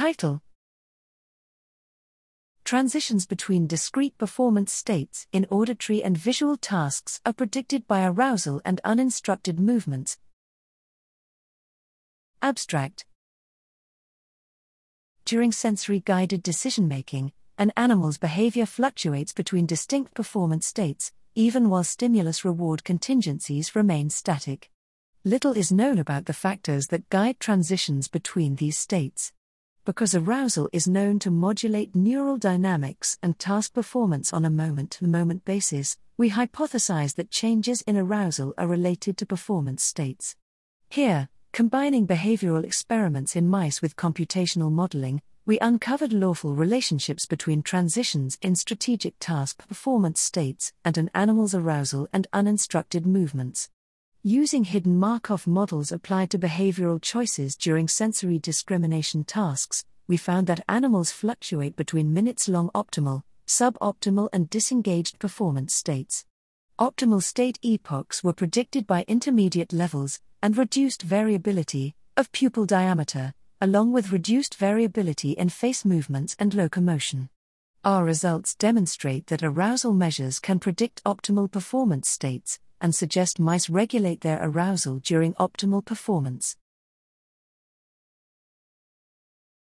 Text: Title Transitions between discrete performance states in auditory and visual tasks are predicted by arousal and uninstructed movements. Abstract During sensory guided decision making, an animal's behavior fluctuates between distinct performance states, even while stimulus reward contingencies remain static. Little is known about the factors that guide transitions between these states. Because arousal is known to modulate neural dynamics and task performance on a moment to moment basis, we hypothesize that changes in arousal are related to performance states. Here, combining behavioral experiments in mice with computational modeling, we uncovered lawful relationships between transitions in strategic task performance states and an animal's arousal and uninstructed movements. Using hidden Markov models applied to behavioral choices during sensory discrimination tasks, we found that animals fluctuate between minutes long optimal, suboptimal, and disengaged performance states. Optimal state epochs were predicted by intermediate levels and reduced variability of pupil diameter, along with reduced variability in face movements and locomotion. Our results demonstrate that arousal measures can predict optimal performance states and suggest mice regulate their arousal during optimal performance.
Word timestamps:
Title 0.00 0.40
Transitions 2.64 3.26
between 3.26 3.66
discrete 3.66 4.16
performance 4.16 4.72
states 4.72 5.26
in 5.30 5.46
auditory 5.50 6.02
and 6.02 6.16
visual 6.16 6.56
tasks 6.56 7.20
are 7.26 7.34
predicted 7.34 7.86
by 7.86 8.06
arousal 8.06 8.62
and 8.64 8.80
uninstructed 8.82 9.60
movements. 9.60 10.16
Abstract 12.40 13.04
During 15.26 15.52
sensory 15.52 16.00
guided 16.00 16.42
decision 16.42 16.88
making, 16.88 17.32
an 17.58 17.70
animal's 17.76 18.16
behavior 18.16 18.64
fluctuates 18.64 19.34
between 19.34 19.66
distinct 19.66 20.14
performance 20.14 20.64
states, 20.64 21.12
even 21.34 21.68
while 21.68 21.84
stimulus 21.84 22.42
reward 22.42 22.84
contingencies 22.84 23.76
remain 23.76 24.08
static. 24.08 24.70
Little 25.24 25.52
is 25.52 25.70
known 25.70 25.98
about 25.98 26.24
the 26.24 26.32
factors 26.32 26.86
that 26.86 27.10
guide 27.10 27.38
transitions 27.38 28.08
between 28.08 28.56
these 28.56 28.78
states. 28.78 29.34
Because 29.90 30.14
arousal 30.14 30.68
is 30.72 30.86
known 30.86 31.18
to 31.18 31.32
modulate 31.32 31.96
neural 31.96 32.36
dynamics 32.36 33.18
and 33.24 33.36
task 33.36 33.74
performance 33.74 34.32
on 34.32 34.44
a 34.44 34.48
moment 34.48 34.92
to 34.92 35.04
moment 35.04 35.44
basis, 35.44 35.96
we 36.16 36.30
hypothesize 36.30 37.16
that 37.16 37.32
changes 37.32 37.82
in 37.82 37.96
arousal 37.96 38.54
are 38.56 38.68
related 38.68 39.16
to 39.16 39.26
performance 39.26 39.82
states. 39.82 40.36
Here, 40.90 41.28
combining 41.52 42.06
behavioral 42.06 42.62
experiments 42.62 43.34
in 43.34 43.48
mice 43.48 43.82
with 43.82 43.96
computational 43.96 44.70
modeling, 44.70 45.22
we 45.44 45.58
uncovered 45.58 46.12
lawful 46.12 46.54
relationships 46.54 47.26
between 47.26 47.60
transitions 47.60 48.38
in 48.40 48.54
strategic 48.54 49.14
task 49.18 49.66
performance 49.66 50.20
states 50.20 50.72
and 50.84 50.98
an 50.98 51.10
animal's 51.14 51.52
arousal 51.52 52.06
and 52.12 52.28
uninstructed 52.32 53.06
movements. 53.06 53.68
Using 54.22 54.64
hidden 54.64 54.98
Markov 54.98 55.46
models 55.46 55.90
applied 55.90 56.28
to 56.32 56.38
behavioral 56.38 57.00
choices 57.00 57.56
during 57.56 57.88
sensory 57.88 58.38
discrimination 58.38 59.24
tasks, 59.24 59.86
we 60.06 60.18
found 60.18 60.46
that 60.46 60.62
animals 60.68 61.10
fluctuate 61.10 61.74
between 61.74 62.12
minutes 62.12 62.46
long 62.46 62.68
optimal, 62.74 63.22
suboptimal, 63.46 64.28
and 64.30 64.50
disengaged 64.50 65.18
performance 65.18 65.72
states. 65.72 66.26
Optimal 66.78 67.22
state 67.22 67.58
epochs 67.62 68.22
were 68.22 68.34
predicted 68.34 68.86
by 68.86 69.06
intermediate 69.08 69.72
levels 69.72 70.20
and 70.42 70.58
reduced 70.58 71.00
variability 71.00 71.94
of 72.14 72.30
pupil 72.30 72.66
diameter, 72.66 73.32
along 73.58 73.90
with 73.90 74.12
reduced 74.12 74.56
variability 74.56 75.30
in 75.30 75.48
face 75.48 75.82
movements 75.82 76.36
and 76.38 76.52
locomotion. 76.52 77.30
Our 77.86 78.04
results 78.04 78.54
demonstrate 78.54 79.28
that 79.28 79.42
arousal 79.42 79.94
measures 79.94 80.40
can 80.40 80.58
predict 80.58 81.02
optimal 81.04 81.50
performance 81.50 82.10
states 82.10 82.58
and 82.80 82.94
suggest 82.94 83.40
mice 83.40 83.68
regulate 83.68 84.20
their 84.20 84.38
arousal 84.42 84.98
during 84.98 85.34
optimal 85.34 85.84
performance. 85.84 86.56